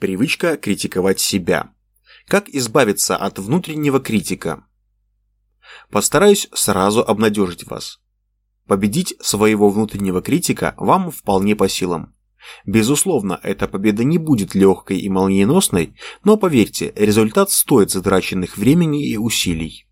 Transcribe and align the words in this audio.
Привычка 0.00 0.56
критиковать 0.56 1.20
себя. 1.20 1.74
Как 2.26 2.48
избавиться 2.48 3.18
от 3.18 3.38
внутреннего 3.38 4.00
критика? 4.00 4.64
Постараюсь 5.90 6.48
сразу 6.54 7.02
обнадежить 7.02 7.66
вас. 7.66 8.00
Победить 8.66 9.14
своего 9.20 9.68
внутреннего 9.68 10.22
критика 10.22 10.74
вам 10.78 11.10
вполне 11.10 11.54
по 11.54 11.68
силам. 11.68 12.14
Безусловно, 12.64 13.40
эта 13.42 13.68
победа 13.68 14.02
не 14.02 14.16
будет 14.16 14.54
легкой 14.54 15.00
и 15.00 15.10
молниеносной, 15.10 15.94
но 16.24 16.38
поверьте, 16.38 16.94
результат 16.96 17.50
стоит 17.50 17.90
затраченных 17.90 18.56
времени 18.56 19.06
и 19.06 19.18
усилий. 19.18 19.86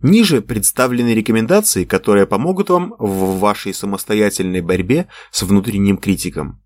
Ниже 0.00 0.40
представлены 0.40 1.12
рекомендации, 1.12 1.84
которые 1.84 2.26
помогут 2.26 2.70
вам 2.70 2.94
в 2.98 3.40
вашей 3.40 3.74
самостоятельной 3.74 4.62
борьбе 4.62 5.08
с 5.30 5.42
внутренним 5.42 5.98
критиком. 5.98 6.62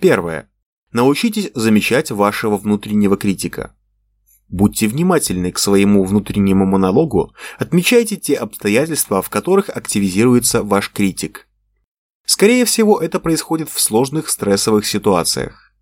Первое. 0.00 0.48
Научитесь 0.92 1.50
замечать 1.54 2.10
вашего 2.10 2.56
внутреннего 2.56 3.16
критика. 3.16 3.74
Будьте 4.48 4.88
внимательны 4.88 5.52
к 5.52 5.58
своему 5.58 6.04
внутреннему 6.04 6.64
монологу, 6.64 7.34
отмечайте 7.58 8.16
те 8.16 8.34
обстоятельства, 8.34 9.20
в 9.20 9.28
которых 9.28 9.68
активизируется 9.68 10.62
ваш 10.62 10.90
критик. 10.90 11.46
Скорее 12.24 12.64
всего, 12.64 12.98
это 13.00 13.20
происходит 13.20 13.68
в 13.68 13.78
сложных 13.80 14.30
стрессовых 14.30 14.86
ситуациях, 14.86 15.74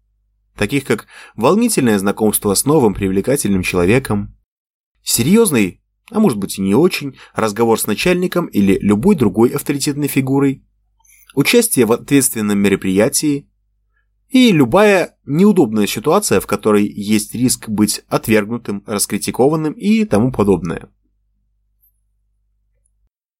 таких 0.56 0.84
как 0.84 1.06
волнительное 1.36 1.98
знакомство 1.98 2.54
с 2.54 2.64
новым 2.64 2.94
привлекательным 2.94 3.62
человеком, 3.62 4.36
серьезный 5.02 5.80
а 6.10 6.20
может 6.20 6.38
быть 6.38 6.58
и 6.58 6.62
не 6.62 6.74
очень, 6.74 7.16
разговор 7.34 7.80
с 7.80 7.86
начальником 7.86 8.46
или 8.46 8.78
любой 8.80 9.16
другой 9.16 9.50
авторитетной 9.50 10.08
фигурой, 10.08 10.64
участие 11.34 11.86
в 11.86 11.92
ответственном 11.92 12.58
мероприятии 12.58 13.48
и 14.28 14.52
любая 14.52 15.16
неудобная 15.24 15.86
ситуация, 15.86 16.40
в 16.40 16.46
которой 16.46 16.86
есть 16.86 17.34
риск 17.34 17.68
быть 17.68 18.02
отвергнутым, 18.08 18.82
раскритикованным 18.86 19.72
и 19.72 20.04
тому 20.04 20.32
подобное. 20.32 20.88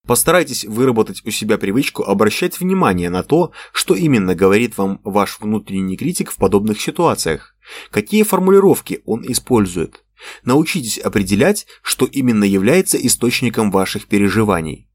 Постарайтесь 0.07 0.65
выработать 0.65 1.25
у 1.27 1.31
себя 1.31 1.59
привычку 1.59 2.05
обращать 2.05 2.61
внимание 2.61 3.11
на 3.11 3.25
то, 3.25 3.53
что 3.73 3.95
именно 3.95 4.37
говорит 4.37 4.79
вам 4.79 5.01
ваш 5.03 5.41
внутренний 5.41 5.97
критик 5.97 6.31
в 6.31 6.37
подобных 6.37 6.81
ситуациях, 6.81 7.57
какие 7.91 8.23
формулировки 8.23 9.03
он 9.05 9.25
использует, 9.27 10.05
Научитесь 10.45 10.99
определять, 10.99 11.67
что 11.83 12.07
именно 12.07 12.45
является 12.45 12.97
источником 12.99 13.71
ваших 13.71 14.07
переживаний. 14.07 14.89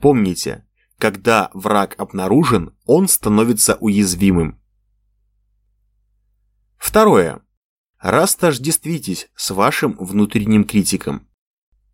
Помните, 0.00 0.66
когда 0.98 1.50
враг 1.54 1.94
обнаружен, 1.98 2.76
он 2.84 3.08
становится 3.08 3.76
уязвимым. 3.80 4.60
Второе. 6.84 7.40
Растождествитесь 7.98 9.28
с 9.34 9.50
вашим 9.50 9.96
внутренним 9.98 10.64
критиком. 10.64 11.26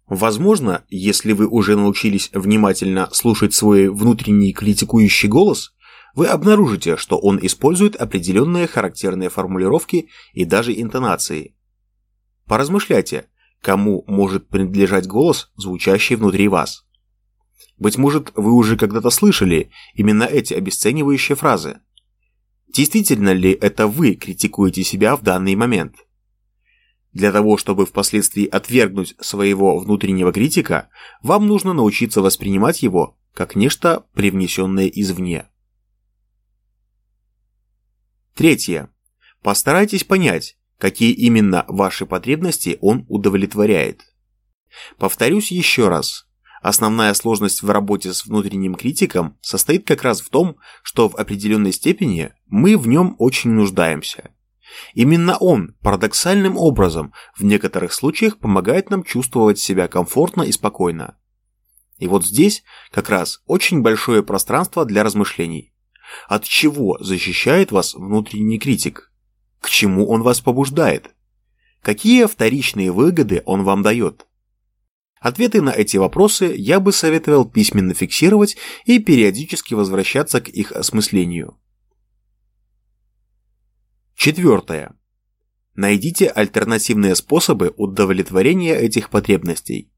Возможно, 0.08 0.84
если 0.88 1.32
вы 1.32 1.46
уже 1.46 1.76
научились 1.76 2.30
внимательно 2.34 3.08
слушать 3.12 3.54
свой 3.54 3.88
внутренний 3.88 4.52
критикующий 4.52 5.28
голос, 5.28 5.72
вы 6.14 6.26
обнаружите, 6.26 6.96
что 6.96 7.18
он 7.18 7.38
использует 7.40 7.94
определенные 7.94 8.66
характерные 8.66 9.30
формулировки 9.30 10.08
и 10.32 10.44
даже 10.44 10.72
интонации– 10.78 11.54
Поразмышляйте, 12.50 13.28
кому 13.62 14.02
может 14.08 14.48
принадлежать 14.48 15.06
голос, 15.06 15.52
звучащий 15.54 16.16
внутри 16.16 16.48
вас. 16.48 16.84
Быть 17.78 17.96
может, 17.96 18.32
вы 18.34 18.52
уже 18.52 18.76
когда-то 18.76 19.10
слышали 19.10 19.70
именно 19.94 20.24
эти 20.24 20.54
обесценивающие 20.54 21.36
фразы. 21.36 21.78
Действительно 22.72 23.32
ли 23.32 23.52
это 23.52 23.88
вы 23.88 24.14
критикуете 24.14 24.84
себя 24.84 25.16
в 25.16 25.22
данный 25.22 25.56
момент? 25.56 25.96
Для 27.12 27.32
того, 27.32 27.56
чтобы 27.56 27.84
впоследствии 27.84 28.46
отвергнуть 28.46 29.16
своего 29.18 29.78
внутреннего 29.78 30.32
критика, 30.32 30.88
вам 31.22 31.48
нужно 31.48 31.72
научиться 31.72 32.22
воспринимать 32.22 32.82
его 32.82 33.18
как 33.34 33.56
нечто 33.56 34.06
привнесенное 34.14 34.86
извне. 34.86 35.48
Третье. 38.34 38.88
Постарайтесь 39.42 40.04
понять, 40.04 40.56
какие 40.78 41.12
именно 41.12 41.64
ваши 41.66 42.06
потребности 42.06 42.78
он 42.80 43.04
удовлетворяет. 43.08 44.02
Повторюсь 44.96 45.50
еще 45.50 45.88
раз. 45.88 46.29
Основная 46.60 47.14
сложность 47.14 47.62
в 47.62 47.70
работе 47.70 48.12
с 48.12 48.26
внутренним 48.26 48.74
критиком 48.74 49.38
состоит 49.40 49.86
как 49.86 50.02
раз 50.02 50.20
в 50.20 50.28
том, 50.28 50.56
что 50.82 51.08
в 51.08 51.16
определенной 51.16 51.72
степени 51.72 52.32
мы 52.46 52.76
в 52.76 52.86
нем 52.86 53.16
очень 53.18 53.50
нуждаемся. 53.50 54.30
Именно 54.94 55.36
он 55.38 55.74
парадоксальным 55.82 56.56
образом 56.56 57.12
в 57.36 57.44
некоторых 57.44 57.92
случаях 57.92 58.38
помогает 58.38 58.90
нам 58.90 59.02
чувствовать 59.02 59.58
себя 59.58 59.88
комфортно 59.88 60.42
и 60.42 60.52
спокойно. 60.52 61.16
И 61.98 62.06
вот 62.06 62.24
здесь 62.24 62.62
как 62.90 63.10
раз 63.10 63.42
очень 63.46 63.82
большое 63.82 64.22
пространство 64.22 64.84
для 64.84 65.02
размышлений. 65.02 65.74
От 66.28 66.44
чего 66.44 66.98
защищает 67.00 67.72
вас 67.72 67.94
внутренний 67.94 68.58
критик? 68.58 69.12
К 69.60 69.68
чему 69.68 70.08
он 70.08 70.22
вас 70.22 70.40
побуждает? 70.40 71.14
Какие 71.82 72.26
вторичные 72.26 72.92
выгоды 72.92 73.42
он 73.44 73.64
вам 73.64 73.82
дает? 73.82 74.26
Ответы 75.20 75.60
на 75.60 75.70
эти 75.70 75.98
вопросы 75.98 76.54
я 76.56 76.80
бы 76.80 76.92
советовал 76.92 77.44
письменно 77.44 77.92
фиксировать 77.92 78.56
и 78.86 78.98
периодически 78.98 79.74
возвращаться 79.74 80.40
к 80.40 80.48
их 80.48 80.72
осмыслению. 80.72 81.58
Четвертое. 84.16 84.94
Найдите 85.74 86.26
альтернативные 86.26 87.14
способы 87.14 87.72
удовлетворения 87.76 88.74
этих 88.74 89.10
потребностей. 89.10 89.92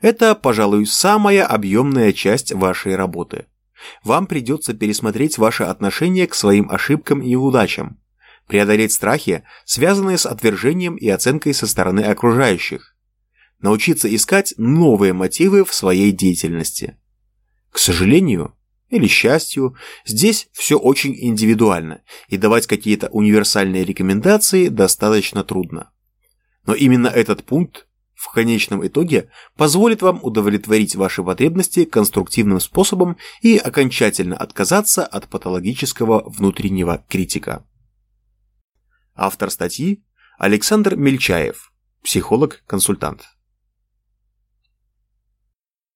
Это, 0.00 0.36
пожалуй, 0.36 0.86
самая 0.86 1.44
объемная 1.44 2.12
часть 2.12 2.52
вашей 2.52 2.94
работы. 2.94 3.46
Вам 4.04 4.26
придется 4.26 4.74
пересмотреть 4.74 5.38
ваше 5.38 5.64
отношение 5.64 6.26
к 6.28 6.34
своим 6.34 6.70
ошибкам 6.70 7.20
и 7.20 7.34
удачам, 7.34 8.00
преодолеть 8.46 8.92
страхи, 8.92 9.42
связанные 9.64 10.18
с 10.18 10.26
отвержением 10.26 10.96
и 10.96 11.08
оценкой 11.08 11.52
со 11.52 11.66
стороны 11.66 12.00
окружающих, 12.00 12.94
научиться 13.60 14.14
искать 14.14 14.54
новые 14.56 15.12
мотивы 15.12 15.64
в 15.64 15.74
своей 15.74 16.12
деятельности. 16.12 16.98
К 17.70 17.78
сожалению, 17.78 18.54
или 18.88 19.06
счастью, 19.06 19.76
здесь 20.04 20.48
все 20.52 20.76
очень 20.76 21.16
индивидуально, 21.16 22.02
и 22.28 22.36
давать 22.36 22.66
какие-то 22.66 23.08
универсальные 23.08 23.84
рекомендации 23.84 24.68
достаточно 24.68 25.44
трудно. 25.44 25.90
Но 26.66 26.74
именно 26.74 27.06
этот 27.06 27.44
пункт 27.44 27.86
в 28.14 28.30
конечном 28.32 28.86
итоге 28.86 29.30
позволит 29.56 30.02
вам 30.02 30.20
удовлетворить 30.22 30.94
ваши 30.94 31.22
потребности 31.22 31.84
конструктивным 31.86 32.60
способом 32.60 33.16
и 33.40 33.56
окончательно 33.56 34.36
отказаться 34.36 35.06
от 35.06 35.28
патологического 35.28 36.28
внутреннего 36.28 37.02
критика. 37.08 37.64
Автор 39.14 39.50
статьи 39.50 40.04
Александр 40.38 40.96
Мельчаев, 40.96 41.72
психолог-консультант. 42.02 43.22